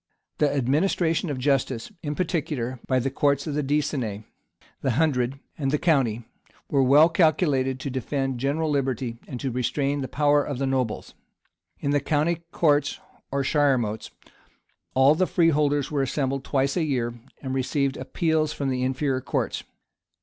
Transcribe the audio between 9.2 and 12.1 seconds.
and to restrain the power of the nobles. In the